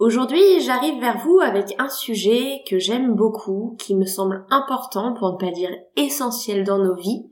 [0.00, 5.34] Aujourd'hui, j'arrive vers vous avec un sujet que j'aime beaucoup, qui me semble important pour
[5.34, 7.30] ne pas dire essentiel dans nos vies,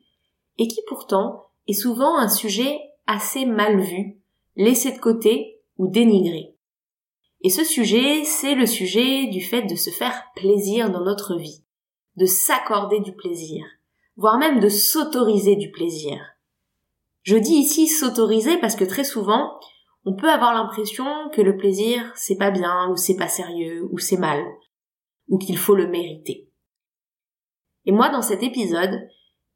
[0.59, 4.19] et qui pourtant est souvent un sujet assez mal vu,
[4.55, 6.55] laissé de côté ou dénigré.
[7.41, 11.65] Et ce sujet, c'est le sujet du fait de se faire plaisir dans notre vie,
[12.17, 13.65] de s'accorder du plaisir,
[14.19, 16.21] voire même de s'autoriser du plaisir.
[17.23, 19.59] Je dis ici s'autoriser parce que très souvent,
[20.05, 23.99] on peut avoir l'impression que le plaisir c'est pas bien ou c'est pas sérieux ou
[23.99, 24.45] c'est mal
[25.29, 26.49] ou qu'il faut le mériter.
[27.85, 29.09] Et moi dans cet épisode,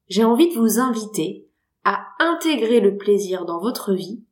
[0.08, 1.48] j'ai envie de vous inviter
[1.84, 4.22] à intégrer le plaisir dans votre vie,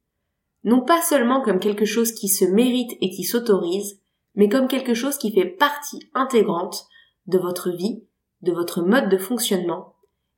[0.64, 4.00] non pas seulement comme quelque chose qui se mérite et qui s'autorise,
[4.34, 6.84] mais comme quelque chose qui fait partie intégrante
[7.26, 8.04] de votre vie,
[8.42, 9.94] de votre mode de fonctionnement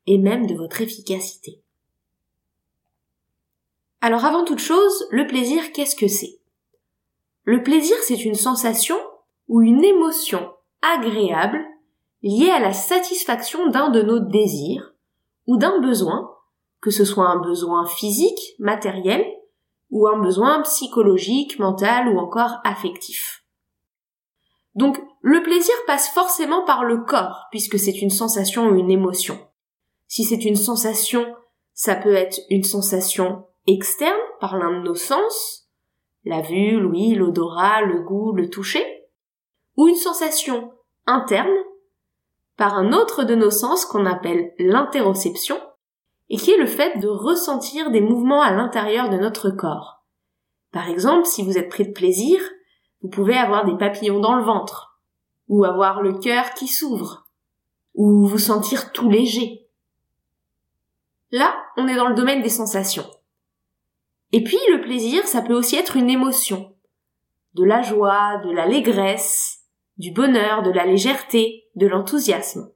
[0.07, 1.62] et même de votre efficacité.
[4.05, 6.41] Alors avant toute chose, le plaisir, qu'est-ce que c'est?
[7.45, 8.97] Le plaisir, c'est une sensation
[9.47, 10.51] ou une émotion
[10.81, 11.63] agréable
[12.21, 14.93] liée à la satisfaction d'un de nos désirs
[15.47, 16.29] ou d'un besoin,
[16.81, 19.25] que ce soit un besoin physique, matériel,
[19.89, 23.45] ou un besoin psychologique, mental ou encore affectif.
[24.75, 29.39] Donc le plaisir passe forcément par le corps, puisque c'est une sensation ou une émotion.
[30.09, 31.25] Si c'est une sensation,
[31.73, 35.69] ça peut être une sensation externe par l'un de nos sens,
[36.25, 38.85] la vue, l'ouïe, l'odorat, le goût, le toucher,
[39.75, 40.73] ou une sensation
[41.05, 41.55] interne
[42.55, 45.59] par un autre de nos sens qu'on appelle l'interoception,
[46.29, 50.03] et qui est le fait de ressentir des mouvements à l'intérieur de notre corps.
[50.71, 52.39] Par exemple, si vous êtes pris de plaisir,
[53.01, 54.99] vous pouvez avoir des papillons dans le ventre,
[55.49, 57.27] ou avoir le cœur qui s'ouvre,
[57.95, 59.67] ou vous sentir tout léger.
[61.31, 63.05] Là, on est dans le domaine des sensations.
[64.33, 66.75] Et puis le plaisir, ça peut aussi être une émotion.
[67.53, 69.59] De la joie, de l'allégresse,
[69.97, 72.71] du bonheur, de la légèreté, de l'enthousiasme.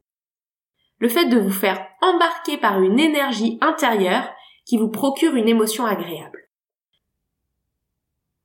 [1.00, 4.30] Le fait de vous faire embarquer par une énergie intérieure
[4.66, 6.48] qui vous procure une émotion agréable.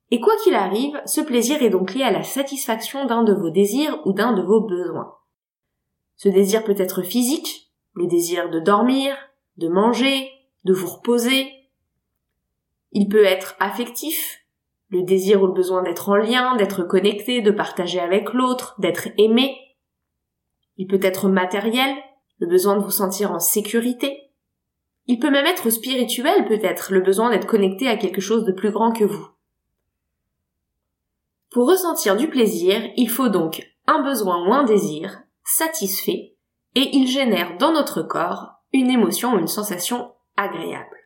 [0.09, 3.51] Et quoi qu'il arrive, ce plaisir est donc lié à la satisfaction d'un de vos
[3.51, 5.13] désirs ou d'un de vos besoins.
[6.15, 9.15] Ce désir peut être physique, le désir de dormir,
[9.57, 10.31] de manger,
[10.63, 11.51] de vous reposer,
[12.93, 14.39] il peut être affectif,
[14.89, 19.09] le désir ou le besoin d'être en lien, d'être connecté, de partager avec l'autre, d'être
[19.17, 19.57] aimé.
[20.77, 21.95] Il peut être matériel,
[22.37, 24.31] le besoin de vous sentir en sécurité.
[25.07, 28.71] Il peut même être spirituel peut-être, le besoin d'être connecté à quelque chose de plus
[28.71, 29.27] grand que vous.
[31.51, 36.35] Pour ressentir du plaisir, il faut donc un besoin ou un désir satisfait
[36.75, 41.02] et il génère dans notre corps une émotion ou une sensation agréable.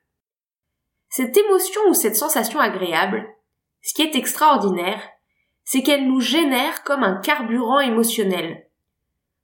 [1.09, 3.25] Cette émotion ou cette sensation agréable,
[3.81, 5.01] ce qui est extraordinaire,
[5.63, 8.69] c'est qu'elle nous génère comme un carburant émotionnel.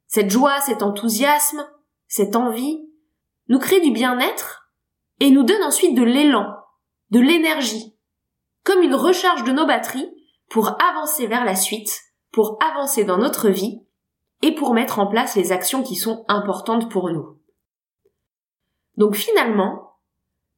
[0.08, 1.68] Cette joie, cet enthousiasme,
[2.08, 2.88] cette envie,
[3.48, 4.70] nous crée du bien-être
[5.20, 6.46] et nous donne ensuite de l'élan,
[7.10, 7.96] de l'énergie,
[8.64, 10.14] comme une recharge de nos batteries
[10.50, 13.82] pour avancer vers la suite, pour avancer dans notre vie
[14.42, 17.40] et pour mettre en place les actions qui sont importantes pour nous.
[18.98, 19.83] Donc finalement,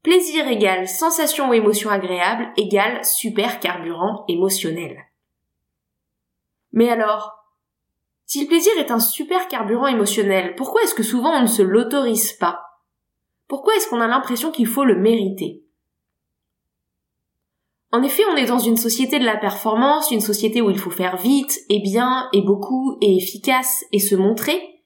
[0.06, 5.00] Plaisir égale sensation ou émotion agréable égale super carburant émotionnel.
[6.72, 7.32] Mais alors,
[8.28, 11.64] si le plaisir est un super carburant émotionnel, pourquoi est-ce que souvent on ne se
[11.64, 12.62] l'autorise pas?
[13.48, 15.64] Pourquoi est-ce qu'on a l'impression qu'il faut le mériter?
[17.92, 20.92] En effet, on est dans une société de la performance, une société où il faut
[20.92, 24.84] faire vite, et bien, et beaucoup, et efficace, et se montrer.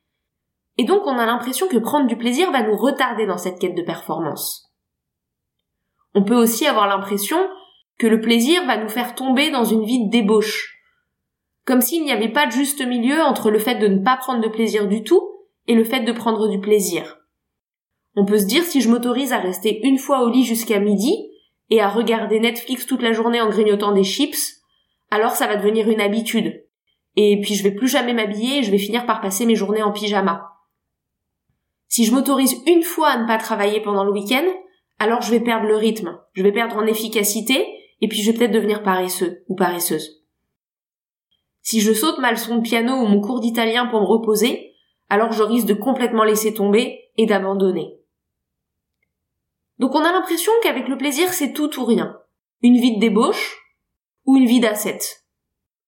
[0.77, 3.75] Et donc on a l'impression que prendre du plaisir va nous retarder dans cette quête
[3.75, 4.68] de performance.
[6.13, 7.37] On peut aussi avoir l'impression
[7.97, 10.75] que le plaisir va nous faire tomber dans une vie de débauche.
[11.65, 14.41] Comme s'il n'y avait pas de juste milieu entre le fait de ne pas prendre
[14.41, 15.21] de plaisir du tout
[15.67, 17.17] et le fait de prendre du plaisir.
[18.15, 21.13] On peut se dire si je m'autorise à rester une fois au lit jusqu'à midi
[21.69, 24.61] et à regarder Netflix toute la journée en grignotant des chips,
[25.11, 26.65] alors ça va devenir une habitude.
[27.15, 29.83] Et puis je vais plus jamais m'habiller et je vais finir par passer mes journées
[29.83, 30.53] en pyjama.
[31.87, 34.45] Si je m'autorise une fois à ne pas travailler pendant le week-end,
[34.99, 37.65] alors je vais perdre le rythme, je vais perdre en efficacité,
[38.01, 40.23] et puis je vais peut-être devenir paresseux ou paresseuse.
[41.61, 44.73] Si je saute ma leçon de piano ou mon cours d'italien pour me reposer,
[45.09, 47.99] alors je risque de complètement laisser tomber et d'abandonner.
[49.77, 52.19] Donc on a l'impression qu'avec le plaisir c'est tout ou rien.
[52.61, 53.57] Une vie de débauche
[54.25, 54.99] ou une vie d'asset.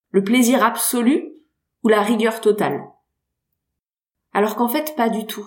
[0.09, 1.33] Le plaisir absolu
[1.83, 2.81] ou la rigueur totale.
[4.33, 5.45] Alors qu'en fait pas du tout.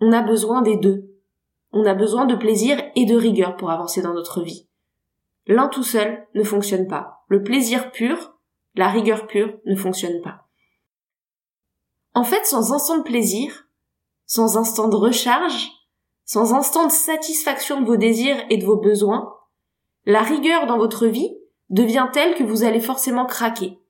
[0.00, 1.13] On a besoin des deux.
[1.76, 4.68] On a besoin de plaisir et de rigueur pour avancer dans notre vie.
[5.48, 7.24] L'un tout seul ne fonctionne pas.
[7.26, 8.34] Le plaisir pur,
[8.76, 10.46] la rigueur pure ne fonctionne pas.
[12.14, 13.66] En fait, sans instant de plaisir,
[14.24, 15.72] sans instant de recharge,
[16.24, 19.34] sans instant de satisfaction de vos désirs et de vos besoins,
[20.06, 21.36] la rigueur dans votre vie
[21.70, 23.80] devient telle que vous allez forcément craquer.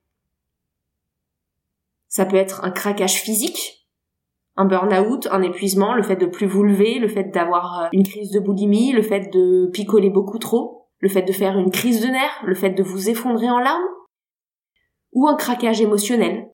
[2.07, 3.84] Ça peut être un craquage physique,
[4.57, 8.03] un burn-out, un épuisement, le fait de plus vous lever, le fait d'avoir euh, une
[8.03, 12.01] crise de boulimie, le fait de picoler beaucoup trop, le fait de faire une crise
[12.01, 13.83] de nerfs, le fait de vous effondrer en larmes,
[15.11, 16.49] ou un craquage émotionnel,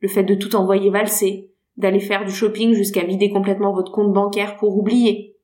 [0.00, 4.12] le fait de tout envoyer valser, d'aller faire du shopping jusqu'à vider complètement votre compte
[4.12, 5.36] bancaire pour oublier,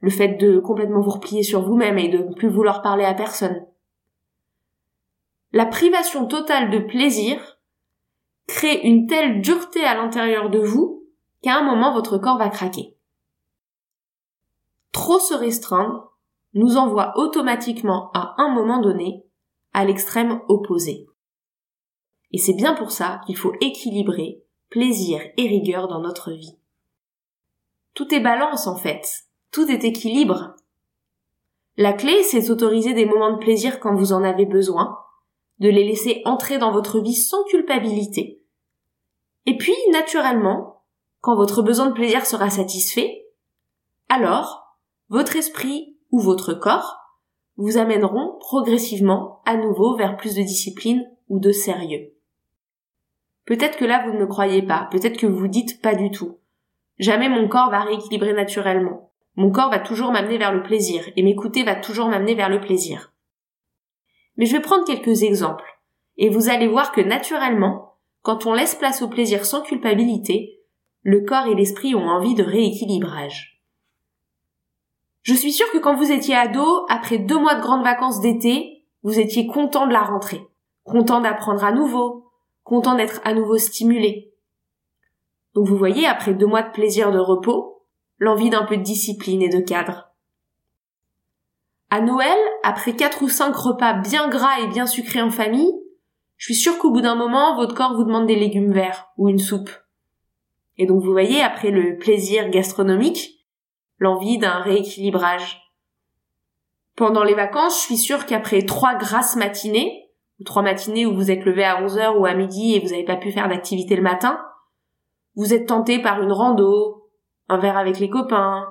[0.00, 3.14] le fait de complètement vous replier sur vous-même et de ne plus vouloir parler à
[3.14, 3.66] personne.
[5.52, 7.58] La privation totale de plaisir
[8.46, 10.95] crée une telle dureté à l'intérieur de vous
[11.46, 12.96] qu'à un moment votre corps va craquer.
[14.90, 16.12] Trop se restreindre
[16.54, 19.24] nous envoie automatiquement à un moment donné
[19.72, 21.06] à l'extrême opposé.
[22.32, 26.58] Et c'est bien pour ça qu'il faut équilibrer plaisir et rigueur dans notre vie.
[27.94, 29.06] Tout est balance en fait,
[29.52, 30.56] tout est équilibre.
[31.76, 34.98] La clé, c'est d'autoriser des moments de plaisir quand vous en avez besoin,
[35.60, 38.42] de les laisser entrer dans votre vie sans culpabilité.
[39.44, 40.75] Et puis, naturellement,
[41.26, 43.26] quand votre besoin de plaisir sera satisfait,
[44.08, 44.78] alors,
[45.08, 47.00] votre esprit ou votre corps
[47.56, 52.14] vous amèneront progressivement à nouveau vers plus de discipline ou de sérieux.
[53.44, 56.38] Peut-être que là vous ne me croyez pas, peut-être que vous dites pas du tout.
[57.00, 59.10] Jamais mon corps va rééquilibrer naturellement.
[59.34, 62.60] Mon corps va toujours m'amener vers le plaisir, et m'écouter va toujours m'amener vers le
[62.60, 63.12] plaisir.
[64.36, 65.80] Mais je vais prendre quelques exemples,
[66.18, 70.55] et vous allez voir que naturellement, quand on laisse place au plaisir sans culpabilité,
[71.06, 73.62] le corps et l'esprit ont envie de rééquilibrage.
[75.22, 78.84] Je suis sûre que quand vous étiez ado, après deux mois de grandes vacances d'été,
[79.04, 80.48] vous étiez content de la rentrée,
[80.82, 82.32] content d'apprendre à nouveau,
[82.64, 84.34] content d'être à nouveau stimulé.
[85.54, 87.84] Donc vous voyez, après deux mois de plaisir de repos,
[88.18, 90.08] l'envie d'un peu de discipline et de cadre.
[91.88, 95.72] À Noël, après quatre ou cinq repas bien gras et bien sucrés en famille,
[96.36, 99.28] je suis sûre qu'au bout d'un moment, votre corps vous demande des légumes verts ou
[99.28, 99.70] une soupe.
[100.78, 103.46] Et donc vous voyez, après le plaisir gastronomique,
[103.98, 105.62] l'envie d'un rééquilibrage.
[106.96, 111.30] Pendant les vacances, je suis sûre qu'après trois grasses matinées, ou trois matinées où vous
[111.30, 113.96] êtes levé à 11 heures ou à midi et vous n'avez pas pu faire d'activité
[113.96, 114.40] le matin,
[115.34, 117.10] vous êtes tenté par une rando,
[117.48, 118.66] un verre avec les copains,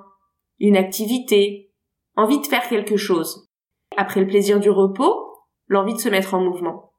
[0.59, 1.71] une activité,
[2.15, 3.49] envie de faire quelque chose.
[3.97, 6.93] Après le plaisir du repos, l'envie de se mettre en mouvement.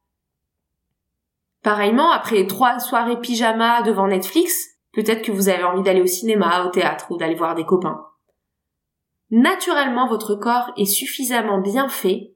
[1.62, 6.64] Pareillement, après trois soirées pyjama devant Netflix, peut-être que vous avez envie d'aller au cinéma,
[6.64, 8.06] au théâtre ou d'aller voir des copains.
[9.30, 12.34] Naturellement, votre corps est suffisamment bien fait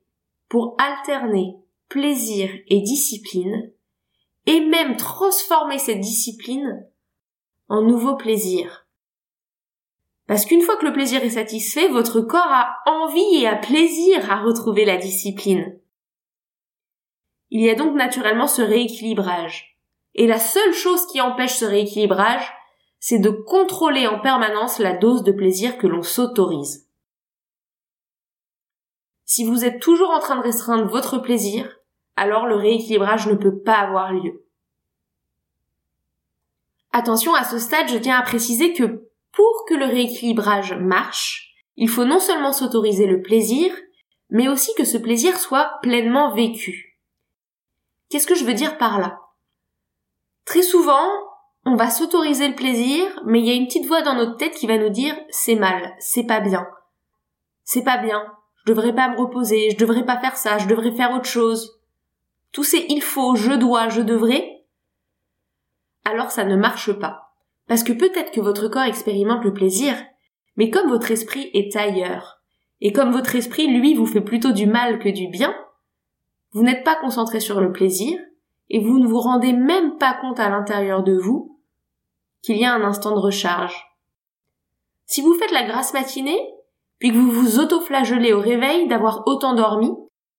[0.51, 1.57] pour alterner
[1.89, 3.73] plaisir et discipline,
[4.47, 6.87] et même transformer cette discipline
[7.69, 8.87] en nouveau plaisir.
[10.27, 14.31] Parce qu'une fois que le plaisir est satisfait, votre corps a envie et a plaisir
[14.31, 15.81] à retrouver la discipline.
[17.49, 19.70] Il y a donc naturellement ce rééquilibrage.
[20.15, 22.53] Et la seule chose qui empêche ce rééquilibrage,
[22.99, 26.87] c'est de contrôler en permanence la dose de plaisir que l'on s'autorise.
[29.25, 31.79] Si vous êtes toujours en train de restreindre votre plaisir,
[32.17, 34.45] alors le rééquilibrage ne peut pas avoir lieu.
[36.93, 41.89] Attention, à ce stade, je tiens à préciser que pour que le rééquilibrage marche, il
[41.89, 43.73] faut non seulement s'autoriser le plaisir,
[44.29, 46.99] mais aussi que ce plaisir soit pleinement vécu.
[48.11, 49.21] Qu'est-ce que je veux dire par là?
[50.45, 51.09] Très souvent,
[51.65, 54.55] on va s'autoriser le plaisir, mais il y a une petite voix dans notre tête
[54.55, 56.67] qui va nous dire c'est mal, c'est pas bien.
[57.65, 58.25] C'est pas bien,
[58.65, 61.81] je devrais pas me reposer, je devrais pas faire ça, je devrais faire autre chose
[62.53, 64.65] tous ces il faut, je dois, je devrais,
[66.05, 67.33] alors ça ne marche pas.
[67.69, 69.95] Parce que peut-être que votre corps expérimente le plaisir,
[70.57, 72.41] mais comme votre esprit est ailleurs,
[72.81, 75.55] et comme votre esprit, lui, vous fait plutôt du mal que du bien,
[76.53, 78.19] vous n'êtes pas concentré sur le plaisir,
[78.71, 81.61] et vous ne vous rendez même pas compte à l'intérieur de vous
[82.43, 83.85] qu'il y a un instant de recharge.
[85.07, 86.41] Si vous faites la grasse matinée,
[86.99, 89.91] puis que vous vous autoflagellez au réveil d'avoir autant dormi,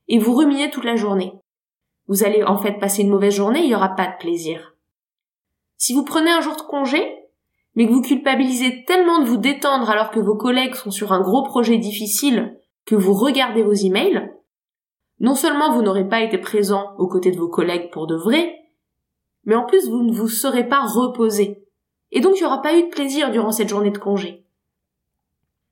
[0.08, 1.34] et vous ruminez toute la journée,
[2.08, 4.76] vous allez en fait passer une mauvaise journée, il n'y aura pas de plaisir.
[5.78, 7.22] Si vous prenez un jour de congé,
[7.76, 11.22] mais que vous culpabilisez tellement de vous détendre alors que vos collègues sont sur un
[11.22, 14.32] gros projet difficile que vous regardez vos emails,
[15.22, 18.56] non seulement vous n'aurez pas été présent aux côtés de vos collègues pour de vrai,
[19.46, 21.64] mais en plus vous ne vous serez pas reposé.
[22.12, 24.48] Et donc il n'y aura pas eu de plaisir durant cette journée de congé.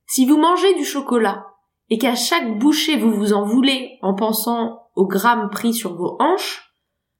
[0.06, 1.48] Si vous mangez du chocolat
[1.88, 6.16] et qu'à chaque bouchée vous vous en voulez en pensant au gramme pris sur vos
[6.20, 6.72] hanches,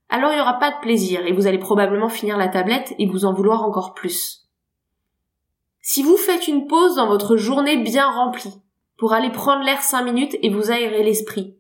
[0.09, 3.07] alors il n'y aura pas de plaisir et vous allez probablement finir la tablette et
[3.07, 4.49] vous en vouloir encore plus.
[5.83, 8.55] Si vous faites une pause dans votre journée bien remplie,
[8.97, 11.57] pour aller prendre l'air cinq minutes et vous aérer l'esprit,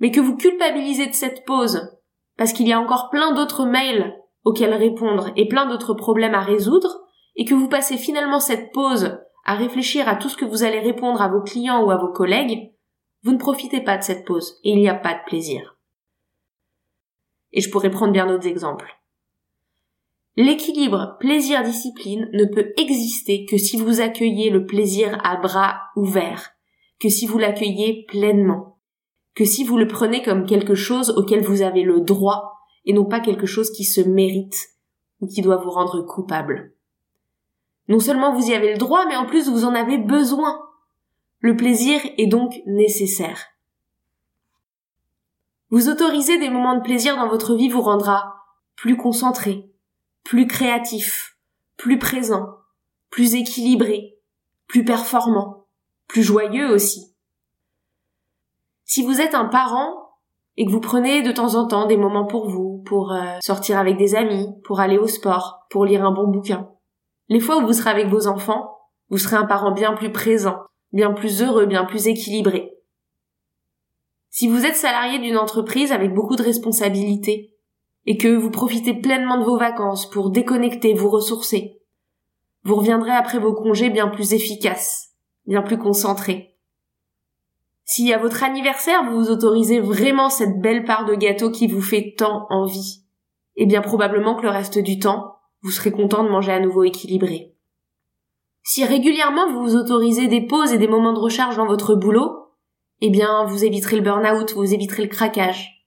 [0.00, 1.96] mais que vous culpabilisez de cette pause,
[2.36, 6.40] parce qu'il y a encore plein d'autres mails auxquels répondre et plein d'autres problèmes à
[6.40, 7.00] résoudre,
[7.34, 10.80] et que vous passez finalement cette pause à réfléchir à tout ce que vous allez
[10.80, 12.72] répondre à vos clients ou à vos collègues,
[13.22, 15.76] vous ne profitez pas de cette pause et il n'y a pas de plaisir.
[17.52, 18.92] Et je pourrais prendre bien d'autres exemples.
[20.36, 26.50] L'équilibre plaisir-discipline ne peut exister que si vous accueillez le plaisir à bras ouverts,
[27.00, 28.75] que si vous l'accueillez pleinement,
[29.36, 32.54] que si vous le prenez comme quelque chose auquel vous avez le droit
[32.86, 34.70] et non pas quelque chose qui se mérite
[35.20, 36.72] ou qui doit vous rendre coupable.
[37.88, 40.58] Non seulement vous y avez le droit, mais en plus vous en avez besoin.
[41.40, 43.44] Le plaisir est donc nécessaire.
[45.68, 48.36] Vous autoriser des moments de plaisir dans votre vie vous rendra
[48.74, 49.70] plus concentré,
[50.24, 51.36] plus créatif,
[51.76, 52.56] plus présent,
[53.10, 54.18] plus équilibré,
[54.66, 55.66] plus performant,
[56.08, 57.15] plus joyeux aussi.
[58.86, 60.12] Si vous êtes un parent
[60.56, 63.78] et que vous prenez de temps en temps des moments pour vous, pour euh, sortir
[63.78, 66.70] avec des amis, pour aller au sport, pour lire un bon bouquin,
[67.28, 68.78] les fois où vous serez avec vos enfants,
[69.10, 70.60] vous serez un parent bien plus présent,
[70.92, 72.72] bien plus heureux, bien plus équilibré.
[74.30, 77.56] Si vous êtes salarié d'une entreprise avec beaucoup de responsabilités,
[78.06, 81.82] et que vous profitez pleinement de vos vacances pour déconnecter, vous ressourcer.
[82.62, 85.10] Vous reviendrez après vos congés bien plus efficace,
[85.46, 86.55] bien plus concentré.
[87.88, 91.80] Si à votre anniversaire vous vous autorisez vraiment cette belle part de gâteau qui vous
[91.80, 93.04] fait tant envie,
[93.54, 96.82] eh bien probablement que le reste du temps, vous serez content de manger à nouveau
[96.82, 97.54] équilibré.
[98.64, 102.48] Si régulièrement vous vous autorisez des pauses et des moments de recharge dans votre boulot,
[103.02, 105.86] eh bien vous éviterez le burn-out, vous éviterez le craquage.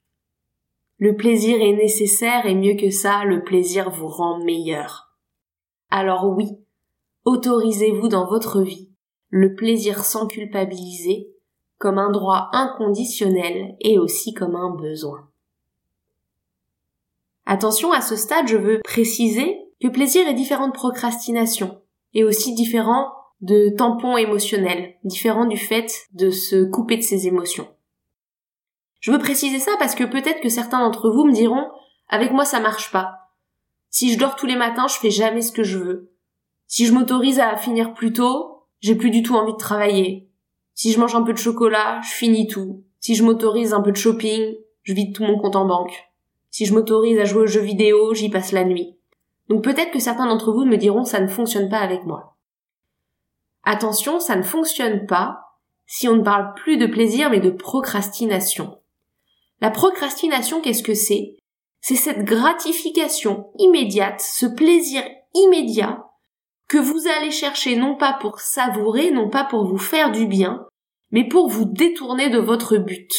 [1.00, 5.18] Le plaisir est nécessaire et mieux que ça, le plaisir vous rend meilleur.
[5.90, 6.48] Alors oui,
[7.26, 8.90] autorisez-vous dans votre vie
[9.32, 11.28] le plaisir sans culpabiliser
[11.80, 15.28] comme un droit inconditionnel et aussi comme un besoin.
[17.48, 21.82] Attention, à ce stade, je veux préciser que plaisir est différent de procrastination
[22.14, 27.68] et aussi différent de tampon émotionnel, différent du fait de se couper de ses émotions.
[29.00, 31.66] Je veux préciser ça parce que peut-être que certains d'entre vous me diront
[32.10, 33.32] avec moi ça marche pas.
[33.90, 36.12] Si je dors tous les matins, je fais jamais ce que je veux.
[36.68, 40.29] Si je m'autorise à finir plus tôt, j'ai plus du tout envie de travailler.
[40.80, 42.86] Si je mange un peu de chocolat, je finis tout.
[43.02, 46.10] Si je m'autorise un peu de shopping, je vide tout mon compte en banque.
[46.52, 48.96] Si je m'autorise à jouer aux jeux vidéo, j'y passe la nuit.
[49.50, 52.38] Donc peut-être que certains d'entre vous me diront ça ne fonctionne pas avec moi.
[53.66, 58.80] Attention, ça ne fonctionne pas si on ne parle plus de plaisir mais de procrastination.
[59.60, 61.36] La procrastination, qu'est-ce que c'est?
[61.82, 66.09] C'est cette gratification immédiate, ce plaisir immédiat
[66.70, 70.68] que vous allez chercher non pas pour savourer, non pas pour vous faire du bien,
[71.12, 73.12] mais pour vous détourner de votre but.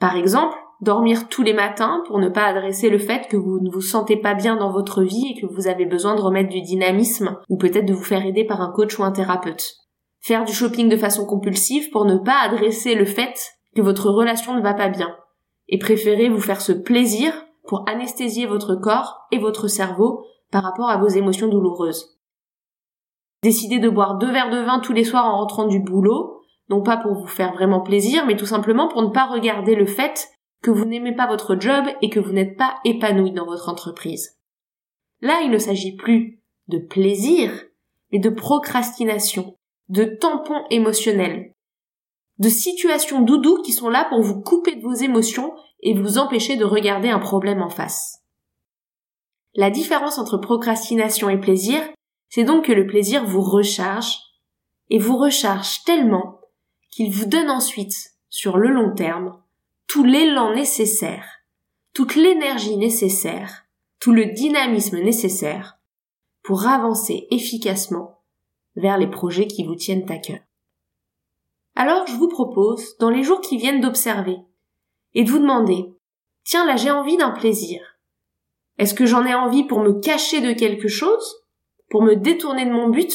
[0.00, 3.70] Par exemple, dormir tous les matins pour ne pas adresser le fait que vous ne
[3.70, 6.60] vous sentez pas bien dans votre vie et que vous avez besoin de remettre du
[6.60, 9.76] dynamisme ou peut-être de vous faire aider par un coach ou un thérapeute.
[10.20, 14.54] Faire du shopping de façon compulsive pour ne pas adresser le fait que votre relation
[14.56, 15.14] ne va pas bien
[15.68, 17.32] et préférez vous faire ce plaisir
[17.68, 22.17] pour anesthésier votre corps et votre cerveau par rapport à vos émotions douloureuses.
[23.42, 26.82] Décidez de boire deux verres de vin tous les soirs en rentrant du boulot, non
[26.82, 30.28] pas pour vous faire vraiment plaisir, mais tout simplement pour ne pas regarder le fait
[30.62, 34.36] que vous n'aimez pas votre job et que vous n'êtes pas épanoui dans votre entreprise.
[35.20, 37.52] Là, il ne s'agit plus de plaisir,
[38.12, 39.56] mais de procrastination,
[39.88, 41.52] de tampon émotionnel,
[42.38, 46.56] de situations doudou qui sont là pour vous couper de vos émotions et vous empêcher
[46.56, 48.20] de regarder un problème en face.
[49.54, 51.80] La différence entre procrastination et plaisir,
[52.28, 54.18] c'est donc que le plaisir vous recharge,
[54.90, 56.40] et vous recharge tellement
[56.90, 57.96] qu'il vous donne ensuite,
[58.30, 59.42] sur le long terme,
[59.86, 61.26] tout l'élan nécessaire,
[61.94, 63.64] toute l'énergie nécessaire,
[64.00, 65.78] tout le dynamisme nécessaire
[66.42, 68.22] pour avancer efficacement
[68.76, 70.40] vers les projets qui vous tiennent à cœur.
[71.74, 74.38] Alors je vous propose, dans les jours qui viennent d'observer,
[75.14, 75.94] et de vous demander,
[76.44, 77.98] Tiens, là j'ai envie d'un plaisir.
[78.78, 81.36] Est-ce que j'en ai envie pour me cacher de quelque chose
[81.88, 83.12] Pour me détourner de mon but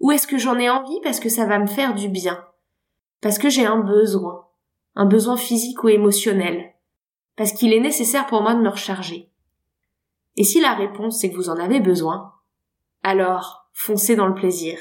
[0.00, 2.44] Ou est-ce que j'en ai envie parce que ça va me faire du bien?
[3.20, 4.46] Parce que j'ai un besoin,
[4.94, 6.74] un besoin physique ou émotionnel,
[7.36, 9.30] parce qu'il est nécessaire pour moi de me recharger.
[10.36, 12.34] Et si la réponse c'est que vous en avez besoin,
[13.02, 14.78] alors foncez dans le plaisir,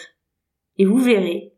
[0.77, 1.53] et vous verrez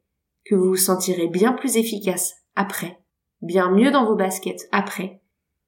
[0.46, 3.00] que vous vous sentirez bien plus efficace après,
[3.42, 5.22] bien mieux dans vos baskets après,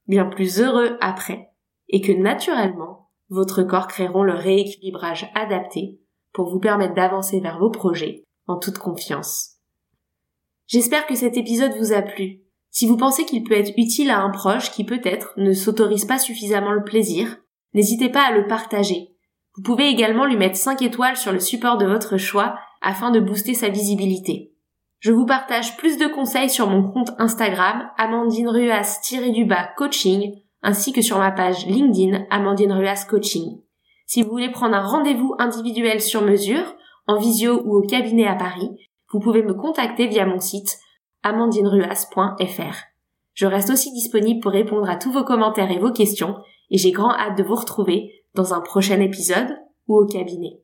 [0.07, 1.49] bien plus heureux après,
[1.89, 5.99] et que naturellement, votre corps créeront le rééquilibrage adapté
[6.33, 9.55] pour vous permettre d'avancer vers vos projets en toute confiance.
[10.67, 12.41] J'espère que cet épisode vous a plu.
[12.69, 16.19] Si vous pensez qu'il peut être utile à un proche qui peut-être ne s'autorise pas
[16.19, 17.37] suffisamment le plaisir,
[17.73, 19.15] n'hésitez pas à le partager.
[19.55, 23.19] Vous pouvez également lui mettre 5 étoiles sur le support de votre choix afin de
[23.19, 24.53] booster sa visibilité.
[24.99, 31.01] Je vous partage plus de conseils sur mon compte Instagram Amandine Ruas-du-bas coaching ainsi que
[31.01, 33.61] sur ma page LinkedIn Amandine Ruas Coaching.
[34.05, 36.75] Si vous voulez prendre un rendez-vous individuel sur mesure,
[37.07, 38.69] en visio ou au cabinet à Paris,
[39.11, 40.77] vous pouvez me contacter via mon site
[41.23, 42.75] amandineruas.fr.
[43.33, 46.37] Je reste aussi disponible pour répondre à tous vos commentaires et vos questions
[46.69, 50.61] et j'ai grand hâte de vous retrouver dans un prochain épisode ou au cabinet.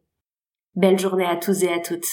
[0.75, 2.07] Belle journée à tous et à toutes.